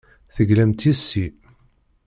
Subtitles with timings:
[0.35, 1.25] Teglamt yes-i.